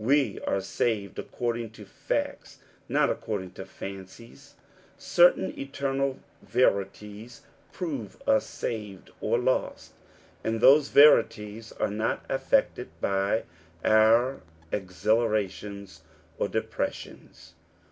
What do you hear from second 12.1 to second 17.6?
affected by our exhilarations or depressions.